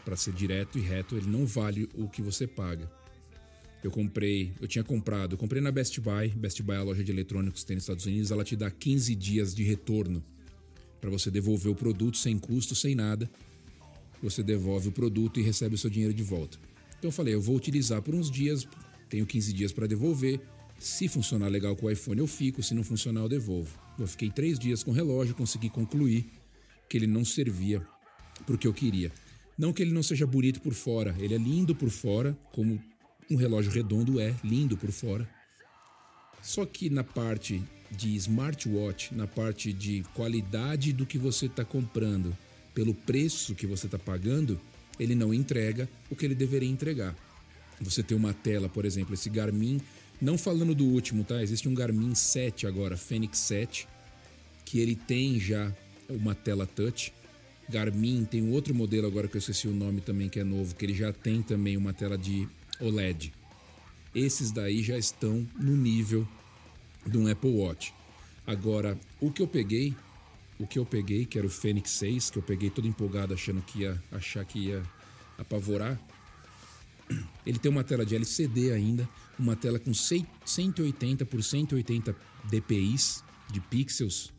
Para 0.04 0.16
ser 0.16 0.32
direto 0.32 0.78
e 0.78 0.80
reto, 0.80 1.16
ele 1.16 1.28
não 1.28 1.46
vale 1.46 1.88
o 1.94 2.08
que 2.08 2.20
você 2.20 2.46
paga. 2.46 2.90
Eu 3.82 3.90
comprei, 3.90 4.52
eu 4.60 4.68
tinha 4.68 4.84
comprado, 4.84 5.34
eu 5.34 5.38
comprei 5.38 5.60
na 5.60 5.72
Best 5.72 6.00
Buy, 6.00 6.28
Best 6.28 6.62
Buy 6.62 6.76
é 6.76 6.78
a 6.78 6.82
loja 6.82 7.02
de 7.02 7.10
eletrônicos 7.10 7.62
que 7.62 7.66
tem 7.66 7.76
nos 7.76 7.82
Estados 7.84 8.06
Unidos, 8.06 8.30
ela 8.30 8.44
te 8.44 8.54
dá 8.54 8.70
15 8.70 9.14
dias 9.16 9.52
de 9.52 9.64
retorno 9.64 10.22
para 11.00 11.10
você 11.10 11.32
devolver 11.32 11.72
o 11.72 11.74
produto 11.74 12.16
sem 12.16 12.38
custo, 12.38 12.76
sem 12.76 12.94
nada. 12.94 13.28
Você 14.22 14.40
devolve 14.40 14.88
o 14.88 14.92
produto 14.92 15.40
e 15.40 15.42
recebe 15.42 15.74
o 15.74 15.78
seu 15.78 15.90
dinheiro 15.90 16.14
de 16.14 16.22
volta. 16.22 16.58
Então 17.02 17.08
eu 17.08 17.12
falei, 17.12 17.34
eu 17.34 17.40
vou 17.40 17.56
utilizar 17.56 18.00
por 18.00 18.14
uns 18.14 18.30
dias, 18.30 18.64
tenho 19.08 19.26
15 19.26 19.52
dias 19.52 19.72
para 19.72 19.88
devolver. 19.88 20.40
Se 20.78 21.08
funcionar 21.08 21.48
legal 21.48 21.74
com 21.74 21.86
o 21.86 21.90
iPhone, 21.90 22.20
eu 22.20 22.28
fico, 22.28 22.62
se 22.62 22.74
não 22.74 22.84
funcionar, 22.84 23.22
eu 23.22 23.28
devolvo. 23.28 23.76
Eu 23.98 24.06
fiquei 24.06 24.30
três 24.30 24.56
dias 24.56 24.84
com 24.84 24.92
o 24.92 24.94
relógio, 24.94 25.34
consegui 25.34 25.68
concluir 25.68 26.24
que 26.88 26.96
ele 26.96 27.08
não 27.08 27.24
servia 27.24 27.84
para 28.46 28.54
o 28.54 28.58
que 28.58 28.68
eu 28.68 28.72
queria. 28.72 29.10
Não 29.58 29.72
que 29.72 29.82
ele 29.82 29.90
não 29.90 30.00
seja 30.00 30.24
bonito 30.28 30.60
por 30.60 30.74
fora, 30.74 31.12
ele 31.18 31.34
é 31.34 31.38
lindo 31.38 31.74
por 31.74 31.90
fora, 31.90 32.38
como 32.52 32.80
um 33.28 33.34
relógio 33.34 33.72
redondo 33.72 34.20
é 34.20 34.32
lindo 34.44 34.76
por 34.76 34.92
fora. 34.92 35.28
Só 36.40 36.64
que 36.64 36.88
na 36.88 37.02
parte 37.02 37.60
de 37.90 38.14
smartwatch, 38.14 39.12
na 39.12 39.26
parte 39.26 39.72
de 39.72 40.04
qualidade 40.14 40.92
do 40.92 41.04
que 41.04 41.18
você 41.18 41.46
está 41.46 41.64
comprando, 41.64 42.32
pelo 42.72 42.94
preço 42.94 43.56
que 43.56 43.66
você 43.66 43.86
está 43.86 43.98
pagando, 43.98 44.60
ele 44.98 45.14
não 45.14 45.32
entrega 45.32 45.88
o 46.10 46.16
que 46.16 46.24
ele 46.24 46.34
deveria 46.34 46.68
entregar. 46.68 47.14
Você 47.80 48.02
tem 48.02 48.16
uma 48.16 48.32
tela, 48.32 48.68
por 48.68 48.84
exemplo, 48.84 49.14
esse 49.14 49.28
Garmin, 49.28 49.80
não 50.20 50.38
falando 50.38 50.74
do 50.74 50.84
último, 50.84 51.24
tá? 51.24 51.42
Existe 51.42 51.68
um 51.68 51.74
Garmin 51.74 52.14
7 52.14 52.66
agora, 52.66 52.96
Fenix 52.96 53.38
7, 53.38 53.88
que 54.64 54.78
ele 54.78 54.94
tem 54.94 55.40
já 55.40 55.72
uma 56.08 56.34
tela 56.34 56.66
touch. 56.66 57.12
Garmin 57.68 58.24
tem 58.24 58.50
outro 58.50 58.74
modelo 58.74 59.06
agora 59.06 59.26
que 59.26 59.36
eu 59.36 59.40
esqueci 59.40 59.66
o 59.66 59.74
nome 59.74 60.00
também 60.00 60.28
que 60.28 60.38
é 60.38 60.44
novo, 60.44 60.74
que 60.74 60.84
ele 60.84 60.94
já 60.94 61.12
tem 61.12 61.42
também 61.42 61.76
uma 61.76 61.92
tela 61.92 62.16
de 62.16 62.48
OLED. 62.80 63.32
Esses 64.14 64.50
daí 64.50 64.82
já 64.82 64.98
estão 64.98 65.46
no 65.58 65.76
nível 65.76 66.26
de 67.06 67.18
um 67.18 67.26
Apple 67.26 67.50
Watch. 67.50 67.92
Agora, 68.46 68.98
o 69.20 69.30
que 69.30 69.40
eu 69.40 69.46
peguei, 69.46 69.94
o 70.62 70.66
que 70.66 70.78
eu 70.78 70.86
peguei, 70.86 71.26
que 71.26 71.36
era 71.36 71.46
o 71.46 71.50
Fênix 71.50 71.90
6, 71.90 72.30
que 72.30 72.38
eu 72.38 72.42
peguei 72.42 72.70
todo 72.70 72.86
empolgado 72.86 73.34
achando 73.34 73.60
que 73.62 73.80
ia 73.80 74.00
achar 74.12 74.44
que 74.44 74.68
ia 74.68 74.80
apavorar. 75.36 76.00
Ele 77.44 77.58
tem 77.58 77.68
uma 77.68 77.82
tela 77.82 78.06
de 78.06 78.14
LCD 78.14 78.70
ainda, 78.70 79.08
uma 79.36 79.56
tela 79.56 79.80
com 79.80 79.92
180 79.92 81.26
por 81.26 81.42
180 81.42 82.14
dpi 82.44 82.94
de 83.50 83.60
pixels. 83.68 84.32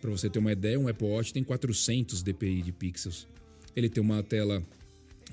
Para 0.00 0.10
você 0.10 0.28
ter 0.28 0.40
uma 0.40 0.50
ideia, 0.50 0.78
um 0.78 0.88
Apple 0.88 1.06
Watch 1.06 1.32
tem 1.32 1.44
400 1.44 2.20
dpi 2.20 2.60
de 2.60 2.72
pixels. 2.72 3.28
Ele 3.76 3.88
tem 3.88 4.02
uma 4.02 4.24
tela 4.24 4.60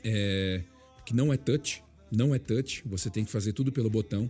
é, 0.04 0.62
que 1.04 1.16
não 1.16 1.34
é 1.34 1.38
touch, 1.38 1.84
não 2.12 2.36
é 2.36 2.38
touch, 2.38 2.84
você 2.86 3.10
tem 3.10 3.25
que 3.25 3.32
fazer 3.32 3.54
tudo 3.54 3.72
pelo 3.72 3.90
botão. 3.90 4.30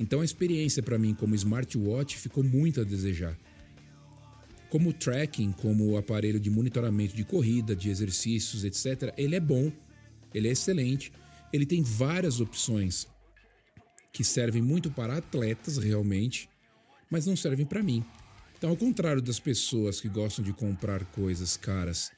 Então 0.00 0.20
a 0.20 0.24
experiência 0.24 0.82
para 0.82 0.98
mim 0.98 1.14
como 1.14 1.36
smartwatch 1.36 2.18
ficou 2.18 2.42
muito 2.42 2.80
a 2.80 2.84
desejar. 2.84 3.38
Como 4.70 4.92
tracking, 4.92 5.52
como 5.52 5.96
aparelho 5.96 6.38
de 6.38 6.48
monitoramento 6.48 7.14
de 7.14 7.24
corrida, 7.24 7.74
de 7.74 7.90
exercícios, 7.90 8.64
etc., 8.64 9.12
ele 9.16 9.34
é 9.34 9.40
bom, 9.40 9.70
ele 10.32 10.48
é 10.48 10.52
excelente, 10.52 11.12
ele 11.52 11.66
tem 11.66 11.82
várias 11.82 12.40
opções 12.40 13.08
que 14.12 14.24
servem 14.24 14.62
muito 14.62 14.90
para 14.90 15.16
atletas 15.16 15.76
realmente, 15.76 16.48
mas 17.10 17.26
não 17.26 17.36
servem 17.36 17.66
para 17.66 17.82
mim. 17.82 18.04
Então, 18.56 18.70
ao 18.70 18.76
contrário 18.76 19.20
das 19.20 19.40
pessoas 19.40 20.00
que 20.00 20.08
gostam 20.08 20.44
de 20.44 20.52
comprar 20.52 21.04
coisas 21.06 21.56
caras 21.56 22.12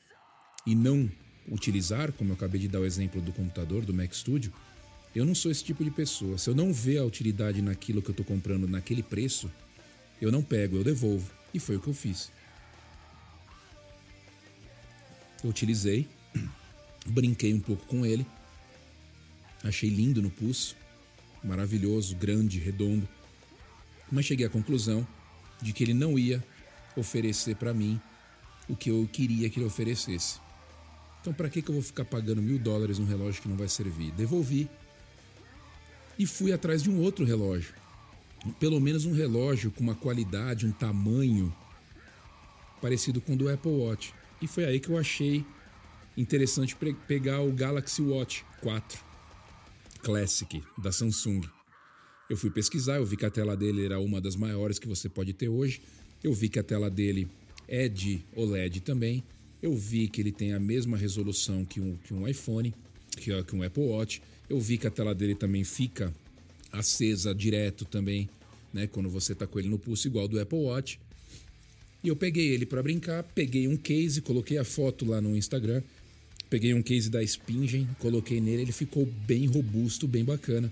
e 0.67 0.75
não 0.75 1.11
utilizar, 1.51 2.13
como 2.13 2.31
eu 2.31 2.35
acabei 2.35 2.61
de 2.61 2.69
dar 2.69 2.81
o 2.81 2.85
exemplo 2.85 3.21
do 3.21 3.33
computador, 3.33 3.85
do 3.85 3.95
Mac 3.95 4.13
Studio, 4.13 4.53
eu 5.15 5.25
não 5.25 5.35
sou 5.35 5.51
esse 5.51 5.63
tipo 5.63 5.85
de 5.85 5.91
pessoa. 5.91 6.39
Se 6.39 6.51
eu 6.51 6.55
não 6.55 6.73
ver 6.73 6.99
a 6.99 7.05
utilidade 7.05 7.61
naquilo 7.63 8.03
que 8.03 8.09
eu 8.09 8.13
estou 8.13 8.27
comprando 8.27 8.67
naquele 8.67 9.03
preço, 9.03 9.51
eu 10.21 10.33
não 10.33 10.43
pego, 10.43 10.77
eu 10.77 10.85
devolvo. 10.85 11.31
E 11.53 11.59
foi 11.59 11.77
o 11.77 11.81
que 11.81 11.89
eu 11.89 11.95
fiz. 11.95 12.31
Eu 15.43 15.51
utilizei, 15.51 16.09
brinquei 17.07 17.53
um 17.53 17.61
pouco 17.61 17.85
com 17.87 18.07
ele, 18.07 18.27
achei 19.63 19.89
lindo 19.89 20.23
no 20.23 20.31
pulso, 20.31 20.77
maravilhoso, 21.43 22.17
grande, 22.17 22.59
redondo, 22.59 23.09
mas 24.11 24.25
cheguei 24.25 24.47
à 24.47 24.51
conclusão 24.51 25.07
de 25.61 25.73
que 25.73 25.85
ele 25.85 25.95
não 25.95 26.19
ia 26.19 26.45
oferecer 26.97 27.57
para 27.57 27.73
mim 27.73 28.01
o 28.69 28.77
que 28.77 28.91
eu 28.91 29.09
queria 29.11 29.49
que 29.49 29.59
ele 29.59 29.67
oferecesse. 29.67 30.39
Então, 31.21 31.33
para 31.33 31.49
que, 31.49 31.63
que 31.63 31.71
eu 31.71 31.75
vou 31.75 31.83
ficar 31.83 32.05
pagando 32.05 32.43
mil 32.43 32.59
dólares 32.59 32.99
num 32.99 33.07
relógio 33.07 33.43
que 33.43 33.49
não 33.49 33.57
vai 33.57 33.69
servir? 33.69 34.11
Devolvi 34.13 34.69
e 36.19 36.27
fui 36.27 36.53
atrás 36.53 36.83
de 36.83 36.91
um 36.91 37.01
outro 37.01 37.25
relógio. 37.25 37.75
Pelo 38.59 38.81
menos 38.81 39.05
um 39.05 39.13
relógio 39.13 39.71
com 39.71 39.83
uma 39.83 39.95
qualidade, 39.95 40.67
um 40.67 40.73
tamanho 40.73 41.55
parecido 42.81 43.21
com 43.21 43.35
o 43.35 43.37
do 43.37 43.49
Apple 43.49 43.71
Watch. 43.71 44.13
E 44.43 44.49
foi 44.49 44.65
aí 44.65 44.81
que 44.81 44.89
eu 44.89 44.99
achei 44.99 45.45
interessante 46.17 46.77
pegar 47.07 47.41
o 47.43 47.53
Galaxy 47.53 48.03
Watch 48.03 48.45
4 48.61 48.99
Classic 50.03 50.61
da 50.77 50.91
Samsung. 50.91 51.43
Eu 52.29 52.37
fui 52.37 52.51
pesquisar, 52.51 52.97
eu 52.97 53.07
vi 53.07 53.17
que 53.17 53.25
a 53.25 53.31
tela 53.31 53.57
dele 53.57 53.85
era 53.85 54.01
uma 54.01 54.21
das 54.21 54.35
maiores 54.35 54.81
que 54.81 54.89
você 54.89 55.09
pode 55.09 55.33
ter 55.33 55.49
hoje. 55.49 55.81
Eu 56.25 56.33
vi 56.33 56.49
que 56.49 56.59
a 56.59 56.63
tela 56.63 56.91
dele 56.91 57.29
é 57.69 57.89
de 57.89 58.25
OLED 58.35 58.81
também. 58.81 59.23
Eu 59.63 59.77
vi 59.77 60.09
que 60.09 60.21
ele 60.21 60.33
tem 60.33 60.53
a 60.55 60.59
mesma 60.59 60.97
resolução 60.97 61.65
que 61.65 61.81
um, 61.81 61.97
que 61.99 62.13
um 62.13 62.27
iPhone, 62.27 62.75
que, 63.17 63.43
que 63.45 63.55
um 63.55 63.63
Apple 63.63 63.85
Watch. 63.85 64.21
Eu 64.51 64.59
vi 64.59 64.77
que 64.77 64.89
a 64.89 64.91
tela 64.91 65.15
dele 65.15 65.37
também 65.37 65.63
fica 65.63 66.13
acesa 66.73 67.33
direto 67.33 67.85
também, 67.85 68.29
né? 68.73 68.89
Quando 68.89 69.09
você 69.09 69.37
tá 69.37 69.47
com 69.47 69.61
ele 69.61 69.69
no 69.69 69.79
pulso, 69.79 70.09
igual 70.09 70.27
do 70.27 70.41
Apple 70.41 70.59
Watch. 70.59 70.99
E 72.03 72.09
eu 72.09 72.17
peguei 72.17 72.49
ele 72.49 72.67
para 72.67 72.83
brincar, 72.83 73.23
peguei 73.23 73.69
um 73.69 73.77
case, 73.77 74.21
coloquei 74.21 74.59
a 74.59 74.65
foto 74.65 75.05
lá 75.05 75.21
no 75.21 75.37
Instagram. 75.37 75.83
Peguei 76.51 76.75
um 76.75 76.83
case 76.83 77.09
da 77.09 77.25
Spingen, 77.25 77.89
coloquei 77.99 78.41
nele, 78.41 78.63
ele 78.63 78.73
ficou 78.73 79.07
bem 79.07 79.47
robusto, 79.47 80.07
bem 80.07 80.25
bacana. 80.25 80.71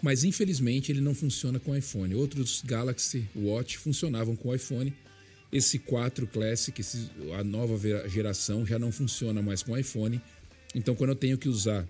Mas 0.00 0.24
infelizmente 0.24 0.90
ele 0.90 1.00
não 1.00 1.14
funciona 1.14 1.60
com 1.60 1.76
iPhone. 1.76 2.14
Outros 2.14 2.62
Galaxy 2.64 3.28
Watch 3.36 3.78
funcionavam 3.78 4.34
com 4.34 4.54
iPhone 4.54 4.92
esse 5.52 5.78
4 5.78 6.26
Classic, 6.26 6.80
esse, 6.80 7.10
a 7.38 7.44
nova 7.44 7.78
geração, 8.08 8.64
já 8.64 8.78
não 8.78 8.90
funciona 8.90 9.42
mais 9.42 9.62
com 9.62 9.76
iPhone. 9.76 10.20
Então, 10.74 10.94
quando 10.94 11.10
eu 11.10 11.16
tenho 11.16 11.36
que 11.36 11.48
usar 11.48 11.86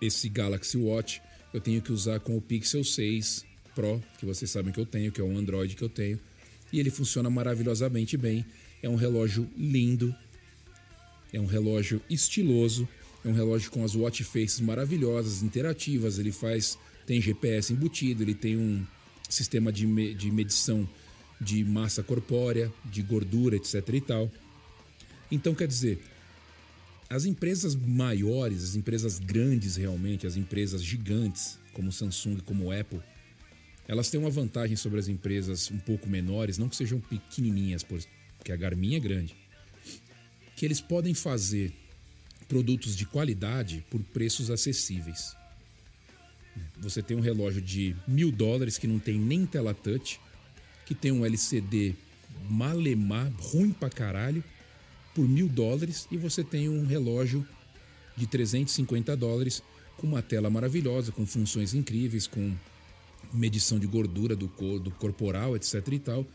esse 0.00 0.28
Galaxy 0.28 0.76
Watch, 0.76 1.22
eu 1.52 1.60
tenho 1.60 1.80
que 1.80 1.92
usar 1.92 2.18
com 2.18 2.36
o 2.36 2.40
Pixel 2.40 2.82
6 2.82 3.44
Pro, 3.76 4.02
que 4.18 4.26
vocês 4.26 4.50
sabem 4.50 4.72
que 4.72 4.80
eu 4.80 4.86
tenho, 4.86 5.12
que 5.12 5.20
é 5.20 5.24
um 5.24 5.38
Android 5.38 5.76
que 5.76 5.82
eu 5.82 5.88
tenho. 5.88 6.18
E 6.72 6.80
ele 6.80 6.90
funciona 6.90 7.30
maravilhosamente 7.30 8.16
bem. 8.16 8.44
É 8.82 8.88
um 8.88 8.96
relógio 8.96 9.48
lindo, 9.56 10.14
é 11.32 11.40
um 11.40 11.46
relógio 11.46 12.00
estiloso, 12.10 12.88
é 13.24 13.28
um 13.28 13.32
relógio 13.32 13.70
com 13.70 13.84
as 13.84 13.94
watch 13.94 14.22
faces 14.24 14.60
maravilhosas, 14.60 15.42
interativas. 15.42 16.18
Ele 16.18 16.32
faz, 16.32 16.78
tem 17.06 17.20
GPS 17.20 17.72
embutido, 17.72 18.22
ele 18.22 18.34
tem 18.34 18.56
um 18.56 18.84
sistema 19.28 19.72
de, 19.72 19.86
me, 19.86 20.14
de 20.14 20.30
medição 20.30 20.88
de 21.40 21.64
massa 21.64 22.02
corpórea, 22.02 22.72
de 22.84 23.02
gordura, 23.02 23.56
etc 23.56 23.88
e 23.92 24.00
tal. 24.00 24.30
Então, 25.30 25.54
quer 25.54 25.66
dizer, 25.66 25.98
As 27.08 27.26
empresas 27.26 27.74
maiores, 27.76 28.64
as 28.64 28.74
empresas 28.76 29.18
grandes 29.18 29.76
realmente, 29.76 30.26
as 30.26 30.36
empresas 30.36 30.82
gigantes, 30.82 31.58
como 31.72 31.92
Samsung, 31.92 32.38
como 32.44 32.72
Apple, 32.72 33.00
elas 33.86 34.10
têm 34.10 34.18
uma 34.18 34.30
vantagem 34.30 34.76
sobre 34.76 34.98
as 34.98 35.08
empresas 35.08 35.70
um 35.70 35.78
pouco 35.78 36.08
menores, 36.08 36.58
não 36.58 36.68
que 36.68 36.76
sejam 36.76 37.00
pequenininhas, 37.00 37.82
porque 37.82 38.52
a 38.52 38.56
Garmin 38.56 38.94
é 38.94 39.00
grande, 39.00 39.36
que 40.56 40.64
eles 40.64 40.80
podem 40.80 41.14
fazer 41.14 41.72
produtos 42.48 42.96
de 42.96 43.04
qualidade 43.06 43.84
por 43.90 44.02
preços 44.02 44.50
acessíveis. 44.50 45.36
Você 46.78 47.02
tem 47.02 47.16
um 47.16 47.20
relógio 47.20 47.60
de 47.60 47.96
mil 48.06 48.30
dólares 48.30 48.78
que 48.78 48.86
não 48.86 48.98
tem 48.98 49.18
nem 49.18 49.44
tela 49.44 49.74
touch, 49.74 50.20
que 50.86 50.94
tem 50.94 51.10
um 51.10 51.24
LCD 51.24 51.94
malemar, 52.48 53.32
ruim 53.38 53.72
pra 53.72 53.90
caralho, 53.90 54.44
por 55.14 55.28
mil 55.28 55.48
dólares, 55.48 56.06
e 56.10 56.16
você 56.16 56.42
tem 56.42 56.68
um 56.68 56.86
relógio 56.86 57.46
de 58.16 58.26
350 58.26 59.16
dólares 59.16 59.62
com 59.96 60.06
uma 60.06 60.22
tela 60.22 60.50
maravilhosa, 60.50 61.12
com 61.12 61.26
funções 61.26 61.74
incríveis, 61.74 62.26
com 62.26 62.54
medição 63.34 63.78
de 63.78 63.86
gordura 63.86 64.36
do, 64.36 64.48
cor, 64.48 64.78
do 64.78 64.90
corporal, 64.90 65.56
etc 65.56 65.86
e 65.92 65.98
tal, 65.98 66.26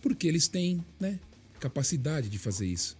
porque 0.00 0.26
eles 0.26 0.48
têm 0.48 0.84
né, 0.98 1.18
capacidade 1.58 2.28
de 2.28 2.38
fazer 2.38 2.66
isso. 2.66 2.96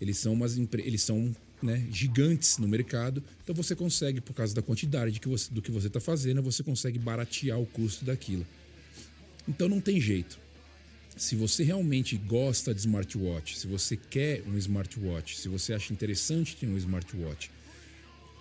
Eles 0.00 0.18
são, 0.18 0.32
umas, 0.32 0.56
eles 0.56 1.02
são 1.02 1.34
né, 1.62 1.86
gigantes 1.90 2.58
no 2.58 2.68
mercado, 2.68 3.22
então 3.42 3.54
você 3.54 3.74
consegue, 3.74 4.20
por 4.20 4.34
causa 4.34 4.54
da 4.54 4.60
quantidade 4.60 5.18
que 5.18 5.28
você, 5.28 5.52
do 5.52 5.62
que 5.62 5.70
você 5.70 5.86
está 5.86 6.00
fazendo, 6.00 6.42
você 6.42 6.62
consegue 6.62 6.98
baratear 6.98 7.58
o 7.58 7.66
custo 7.66 8.04
daquilo. 8.04 8.46
Então 9.48 9.68
não 9.68 9.80
tem 9.80 10.00
jeito. 10.00 10.38
Se 11.16 11.36
você 11.36 11.62
realmente 11.62 12.16
gosta 12.16 12.74
de 12.74 12.80
smartwatch, 12.80 13.58
se 13.58 13.66
você 13.66 13.96
quer 13.96 14.42
um 14.46 14.58
smartwatch, 14.58 15.38
se 15.38 15.48
você 15.48 15.72
acha 15.72 15.92
interessante 15.92 16.56
ter 16.56 16.66
um 16.66 16.76
smartwatch, 16.76 17.50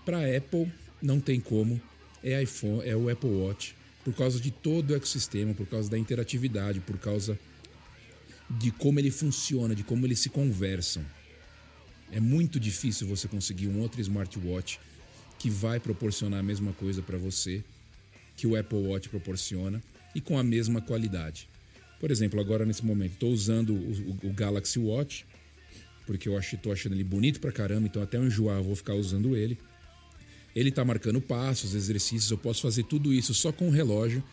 para 0.03 0.35
Apple 0.35 0.71
não 1.01 1.19
tem 1.19 1.39
como, 1.39 1.79
é 2.23 2.41
iPhone, 2.41 2.81
é 2.87 2.95
o 2.95 3.09
Apple 3.09 3.29
Watch, 3.29 3.75
por 4.03 4.13
causa 4.13 4.39
de 4.39 4.51
todo 4.51 4.91
o 4.91 4.95
ecossistema, 4.95 5.53
por 5.53 5.65
causa 5.67 5.89
da 5.89 5.97
interatividade, 5.97 6.79
por 6.79 6.97
causa 6.97 7.39
de 8.49 8.71
como 8.71 8.99
ele 8.99 9.11
funciona, 9.11 9.73
de 9.73 9.83
como 9.83 10.05
eles 10.05 10.19
se 10.19 10.29
conversam. 10.29 11.03
É 12.11 12.19
muito 12.19 12.59
difícil 12.59 13.07
você 13.07 13.27
conseguir 13.27 13.67
um 13.67 13.79
outro 13.79 13.99
smartwatch 14.01 14.79
que 15.39 15.49
vai 15.49 15.79
proporcionar 15.79 16.39
a 16.39 16.43
mesma 16.43 16.73
coisa 16.73 17.01
para 17.01 17.17
você 17.17 17.63
que 18.35 18.45
o 18.45 18.55
Apple 18.55 18.77
Watch 18.77 19.09
proporciona 19.09 19.81
e 20.13 20.21
com 20.21 20.37
a 20.37 20.43
mesma 20.43 20.81
qualidade. 20.81 21.47
Por 21.99 22.11
exemplo, 22.11 22.39
agora 22.39 22.65
nesse 22.65 22.85
momento 22.85 23.13
estou 23.13 23.31
usando 23.31 23.73
o, 23.73 24.19
o, 24.27 24.33
Galaxy 24.33 24.77
Watch 24.79 25.25
porque 26.05 26.27
eu 26.27 26.37
estou 26.37 26.71
achando 26.71 26.93
ele 26.93 27.03
bonito 27.03 27.39
pra 27.39 27.51
caramba, 27.51 27.87
então 27.87 28.01
até 28.01 28.17
eu 28.17 28.25
enjoar 28.25 28.57
eu 28.57 28.63
vou 28.63 28.75
ficar 28.75 28.93
usando 28.93 29.35
ele. 29.37 29.57
Ele 30.55 30.69
está 30.69 30.85
marcando 30.85 31.19
passos, 31.19 31.73
exercícios, 31.73 32.29
eu 32.29 32.37
posso 32.37 32.61
fazer 32.61 32.83
tudo 32.83 33.13
isso 33.13 33.33
só 33.33 33.51
com 33.51 33.67
o 33.67 33.71
relógio 33.71 34.23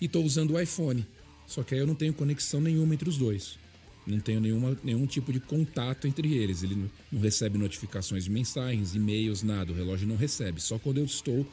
e 0.00 0.06
estou 0.06 0.24
usando 0.24 0.52
o 0.52 0.60
iPhone. 0.60 1.06
Só 1.46 1.62
que 1.62 1.74
aí 1.74 1.80
eu 1.80 1.86
não 1.86 1.94
tenho 1.94 2.14
conexão 2.14 2.60
nenhuma 2.60 2.94
entre 2.94 3.08
os 3.08 3.18
dois. 3.18 3.58
Não 4.06 4.18
tenho 4.18 4.40
nenhuma, 4.40 4.76
nenhum 4.82 5.06
tipo 5.06 5.32
de 5.32 5.40
contato 5.40 6.06
entre 6.06 6.32
eles. 6.34 6.62
Ele 6.62 6.88
não 7.12 7.20
recebe 7.20 7.58
notificações 7.58 8.24
de 8.24 8.30
mensagens, 8.30 8.94
e-mails, 8.94 9.42
nada. 9.42 9.72
O 9.72 9.74
relógio 9.74 10.08
não 10.08 10.16
recebe. 10.16 10.60
Só 10.60 10.78
quando 10.78 10.98
eu 10.98 11.04
estou 11.04 11.46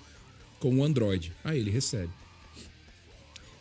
com 0.59 0.77
o 0.77 0.83
Android. 0.83 1.33
Aí 1.43 1.59
ele 1.59 1.69
recebe. 1.69 2.11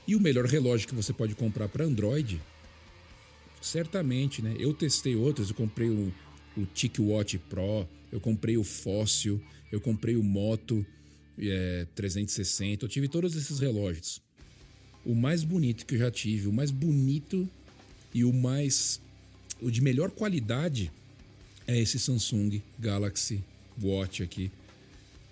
E 0.06 0.14
o 0.14 0.20
melhor 0.20 0.46
relógio 0.46 0.86
que 0.86 0.94
você 0.94 1.12
pode 1.12 1.34
comprar 1.34 1.68
para 1.68 1.84
Android, 1.84 2.40
certamente, 3.60 4.40
né? 4.40 4.54
Eu 4.58 4.72
testei 4.72 5.16
outros. 5.16 5.48
Eu 5.48 5.56
comprei 5.56 5.90
o, 5.90 6.12
o 6.56 6.64
TicWatch 6.64 7.38
Pro, 7.50 7.86
eu 8.10 8.20
comprei 8.20 8.56
o 8.56 8.64
Fóssil, 8.64 9.40
eu 9.70 9.80
comprei 9.80 10.16
o 10.16 10.22
Moto 10.22 10.84
é, 11.38 11.86
360. 11.94 12.84
Eu 12.84 12.88
tive 12.88 13.08
todos 13.08 13.36
esses 13.36 13.58
relógios. 13.58 14.21
O 15.04 15.14
mais 15.14 15.45
bonito 15.45 15.86
que 15.86 15.95
eu 15.95 15.99
já 15.99 16.10
tive, 16.10 16.49
o 16.49 16.52
mais 16.52 16.71
bonito 16.71 17.49
e 18.12 18.25
o 18.25 18.32
mais. 18.32 19.00
O 19.60 19.71
de 19.71 19.80
melhor 19.80 20.10
qualidade 20.10 20.90
é 21.66 21.78
esse 21.78 21.99
Samsung 21.99 22.60
Galaxy 22.78 23.42
Watch 23.82 24.23
aqui. 24.23 24.50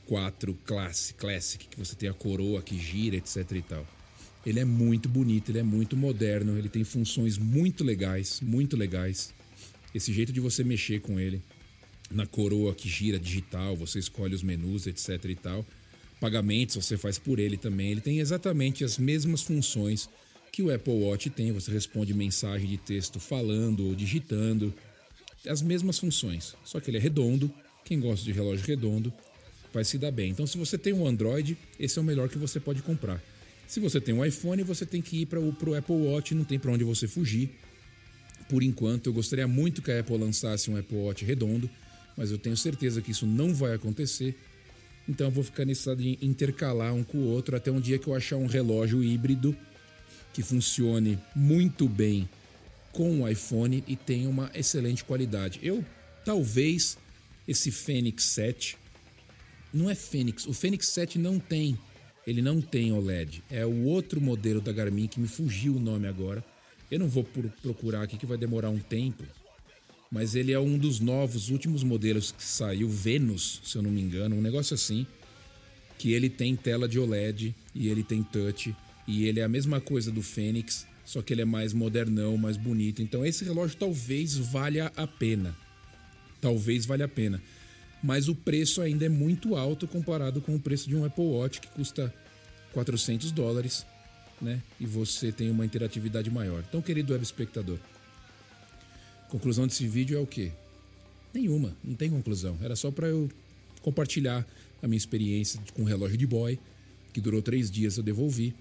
4 0.07 0.55
Classic, 0.67 1.19
Classic, 1.19 1.67
que 1.67 1.79
você 1.79 1.95
tem 1.95 2.11
a 2.11 2.13
coroa 2.13 2.61
que 2.61 2.79
gira, 2.79 3.17
etc 3.17 3.51
e 3.53 3.63
tal. 3.63 3.87
Ele 4.45 4.61
é 4.61 4.65
muito 4.65 5.09
bonito, 5.09 5.51
ele 5.51 5.61
é 5.61 5.63
muito 5.63 5.97
moderno, 5.97 6.59
ele 6.59 6.69
tem 6.69 6.85
funções 6.85 7.39
muito 7.39 7.83
legais, 7.83 8.41
muito 8.43 8.77
legais. 8.77 9.33
Esse 9.95 10.13
jeito 10.13 10.33
de 10.33 10.41
você 10.41 10.65
mexer 10.65 11.01
com 11.01 11.21
ele 11.21 11.41
na 12.11 12.27
coroa 12.27 12.75
que 12.75 12.89
gira 12.89 13.19
digital, 13.19 13.77
você 13.77 13.99
escolhe 13.99 14.35
os 14.35 14.43
menus, 14.43 14.87
etc 14.87 15.25
e 15.27 15.35
tal. 15.35 15.65
Pagamentos 16.21 16.77
você 16.77 16.97
faz 16.97 17.19
por 17.19 17.39
ele 17.39 17.57
também. 17.57 17.91
Ele 17.91 18.01
tem 18.01 18.19
exatamente 18.19 18.85
as 18.85 18.99
mesmas 18.99 19.43
funções 19.43 20.09
que 20.51 20.63
o 20.63 20.75
Apple 20.75 20.93
Watch 20.93 21.31
tem. 21.31 21.53
Você 21.53 21.71
responde 21.71 22.13
mensagem 22.15 22.69
de 22.69 22.77
texto 22.77 23.21
falando 23.21 23.87
ou 23.87 23.95
digitando. 23.95 24.75
As 25.47 25.63
mesmas 25.63 25.99
funções, 25.99 26.55
só 26.65 26.81
que 26.81 26.91
ele 26.91 26.97
é 26.97 27.01
redondo. 27.01 27.53
Quem 27.85 28.01
gosta 28.01 28.25
de 28.25 28.33
relógio 28.33 28.67
redondo 28.67 29.13
vai 29.73 29.85
se 29.85 29.99
dar 29.99 30.11
bem. 30.11 30.31
Então, 30.31 30.47
se 30.47 30.57
você 30.57 30.79
tem 30.79 30.93
um 30.93 31.07
Android, 31.07 31.57
esse 31.79 31.99
é 31.99 32.03
o 32.03 32.05
melhor 32.05 32.29
que 32.29 32.39
você 32.39 32.59
pode 32.59 32.81
comprar. 32.81 33.23
Se 33.67 33.81
você 33.81 34.01
tem 34.01 34.15
um 34.15 34.25
iPhone, 34.25 34.63
você 34.63 34.87
tem 34.87 35.03
que 35.03 35.23
ir 35.23 35.27
para 35.27 35.41
o 35.41 35.75
Apple 35.75 35.97
Watch, 35.97 36.35
não 36.35 36.45
tem 36.45 36.59
para 36.59 36.71
onde 36.71 36.85
você 36.85 37.07
fugir. 37.07 37.51
Por 38.49 38.63
enquanto, 38.63 39.07
eu 39.07 39.13
gostaria 39.13 39.47
muito 39.47 39.83
que 39.83 39.91
a 39.91 40.01
Apple 40.01 40.19
lançasse 40.19 40.71
um 40.71 40.77
Apple 40.77 40.97
Watch 40.97 41.25
redondo, 41.25 41.69
mas 42.17 42.31
eu 42.31 42.39
tenho 42.39 42.57
certeza 42.57 43.01
que 43.01 43.11
isso 43.11 43.27
não 43.27 43.55
vai 43.55 43.75
acontecer. 43.75 44.37
Então, 45.09 45.29
eu 45.29 45.31
vou 45.31 45.45
ficar 45.45 45.65
nesse 45.65 45.95
de 45.97 46.19
intercalar 46.23 46.95
um 46.95 47.03
com 47.03 47.19
o 47.19 47.29
outro 47.29 47.57
até 47.57 47.71
um 47.71 47.81
dia 47.81 47.99
que 47.99 48.07
eu 48.07 48.15
achar 48.15 48.37
um 48.37 48.47
relógio 48.47 49.03
híbrido 49.03 49.57
que 50.33 50.43
funcione 50.43 51.19
muito 51.35 51.89
bem 51.89 52.29
com 52.93 53.23
o 53.23 53.29
iPhone 53.29 53.85
e 53.87 53.97
tenha 53.97 54.29
uma 54.29 54.51
excelente 54.55 55.05
qualidade. 55.05 55.61
Eu 55.63 55.85
talvez 56.25 56.97
esse 57.47 57.71
Fênix 57.71 58.25
7 58.25 58.77
não 59.73 59.91
é 59.91 59.95
Fênix, 59.95 60.47
o 60.47 60.53
Fênix 60.53 60.89
7 60.89 61.19
não 61.19 61.39
tem, 61.39 61.77
ele 62.27 62.41
não 62.41 62.61
tem 62.61 62.93
OLED. 62.93 63.43
É 63.51 63.67
o 63.67 63.85
outro 63.85 64.21
modelo 64.21 64.61
da 64.61 64.73
Garmin 64.73 65.09
que 65.09 65.21
me 65.21 65.29
fugiu 65.29 65.77
o 65.77 65.81
nome 65.81 66.07
agora. 66.07 66.45
Eu 66.95 67.01
não 67.01 67.09
vou 67.09 67.25
procurar 67.25 68.03
aqui 68.03 68.17
que 68.17 68.25
vai 68.25 68.39
demorar 68.39 68.71
um 68.71 68.79
tempo, 68.79 69.25
mas 70.13 70.37
ele 70.37 70.53
é 70.53 70.61
um 70.61 70.79
dos 70.79 71.01
novos 71.01 71.51
últimos 71.51 71.83
modelos 71.83 72.31
que 72.31 72.45
saiu, 72.45 72.89
Venus, 72.89 73.61
se 73.65 73.75
eu 73.75 73.83
não 73.83 73.91
me 73.91 74.01
engano, 74.01 74.37
um 74.37 74.41
negócio 74.41 74.75
assim, 74.75 75.05
que 75.99 76.13
ele 76.13 76.31
tem 76.31 76.55
tela 76.55 76.87
de 76.87 77.01
OLED 77.01 77.53
e 77.75 77.89
ele 77.89 78.05
tem 78.05 78.23
touch 78.23 78.77
e 79.09 79.27
ele 79.27 79.41
é 79.41 79.43
a 79.43 79.49
mesma 79.49 79.81
coisa 79.81 80.13
do 80.13 80.23
Fênix, 80.23 80.87
só 81.05 81.21
que 81.21 81.35
ele 81.35 81.43
é 81.43 81.45
mais 81.45 81.73
modernão, 81.73 82.37
mais 82.37 82.57
bonito. 82.57 83.03
Então 83.03 83.27
esse 83.27 83.45
relógio 83.45 83.77
talvez 83.77 84.37
valha 84.37 84.93
a 84.97 85.05
pena. 85.05 85.53
Talvez 86.41 86.87
valha 86.87 87.07
a 87.07 87.09
pena. 87.09 87.43
Mas 88.05 88.29
o 88.29 88.37
preço 88.37 88.81
ainda 88.81 89.05
é 89.05 89.09
muito 89.09 89.57
alto 89.57 89.89
comparado 89.89 90.41
com 90.41 90.55
o 90.55 90.61
preço 90.61 90.89
de 90.89 90.95
um 90.95 91.05
Apple 91.05 91.25
Watch 91.25 91.61
que 91.61 91.67
custa 91.67 92.15
400 92.73 93.33
dólares, 93.33 93.85
né? 94.45 94.63
E 94.79 94.87
você 94.87 95.33
tem 95.33 95.51
uma 95.51 95.65
interatividade 95.65 96.31
maior. 96.31 96.63
Então, 96.69 96.81
querido 96.81 97.13
web 97.13 97.25
espectador, 97.25 97.79
conclusão 99.29 99.67
desse 99.67 99.89
vídeo 99.89 100.17
é 100.17 100.21
o 100.21 100.27
quê? 100.27 100.53
Nenhuma, 101.33 101.77
não 101.83 101.95
tem 101.95 102.11
conclusão. 102.11 102.57
Era 102.63 102.77
só 102.77 102.91
para 102.91 103.09
eu 103.09 103.29
compartilhar 103.83 104.47
a 104.83 104.87
minha 104.87 104.97
experiência 104.97 105.61
com 105.73 105.83
o 105.83 105.85
relógio 105.85 106.17
de 106.17 106.27
boy, 106.27 106.59
que 107.13 107.21
durou 107.21 107.43
três 107.43 107.71
dias, 107.71 107.97
eu 107.97 108.03
devolvi. 108.03 108.55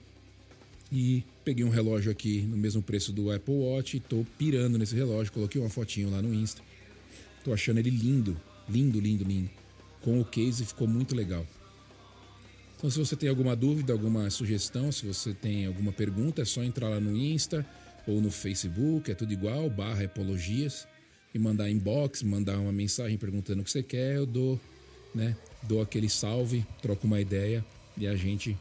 E 0.91 1.23
peguei 1.43 1.65
um 1.65 1.69
relógio 1.69 2.11
aqui 2.11 2.41
no 2.41 2.55
mesmo 2.55 2.81
preço 2.81 3.11
do 3.11 3.31
Apple 3.31 3.53
Watch 3.53 3.99
tô 4.01 4.25
pirando 4.37 4.77
nesse 4.77 4.95
relógio. 4.95 5.33
Coloquei 5.33 5.59
uma 5.59 5.69
fotinho 5.69 6.11
lá 6.11 6.21
no 6.21 6.33
Insta. 6.33 6.61
Tô 7.43 7.51
achando 7.51 7.79
ele 7.79 7.89
lindo, 7.89 8.39
lindo, 8.69 8.99
lindo, 8.99 9.23
lindo. 9.23 9.49
Com 10.01 10.19
o 10.19 10.25
case 10.25 10.65
ficou 10.65 10.87
muito 10.87 11.15
legal. 11.15 11.45
Então, 12.83 12.91
se 12.91 12.99
você 12.99 13.15
tem 13.15 13.29
alguma 13.29 13.55
dúvida, 13.55 13.93
alguma 13.93 14.29
sugestão, 14.29 14.91
se 14.91 15.05
você 15.05 15.33
tem 15.33 15.65
alguma 15.65 15.93
pergunta, 15.93 16.41
é 16.41 16.45
só 16.45 16.61
entrar 16.61 16.89
lá 16.89 16.99
no 16.99 17.15
Insta 17.15 17.65
ou 18.05 18.19
no 18.19 18.29
Facebook, 18.29 19.09
é 19.09 19.15
tudo 19.15 19.31
igual, 19.31 19.69
barra 19.69 20.03
Epologias, 20.03 20.85
e 21.33 21.39
mandar 21.39 21.69
inbox, 21.69 22.23
mandar 22.23 22.59
uma 22.59 22.73
mensagem 22.73 23.17
perguntando 23.17 23.61
o 23.61 23.63
que 23.63 23.71
você 23.71 23.81
quer, 23.81 24.17
eu 24.17 24.25
dou, 24.25 24.59
né? 25.15 25.33
Dou 25.61 25.81
aquele 25.81 26.09
salve, 26.09 26.65
troco 26.81 27.07
uma 27.07 27.21
ideia 27.21 27.63
e 27.95 28.05
a 28.05 28.17
gente 28.17 28.57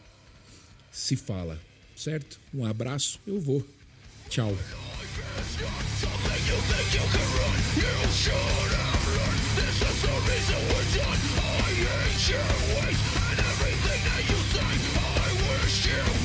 se 0.93 1.17
fala, 1.17 1.61
certo? 1.97 2.39
Um 2.55 2.65
abraço, 2.65 3.19
eu 3.27 3.41
vou. 3.41 3.67
Tchau. 4.29 4.57
you. 15.93 16.22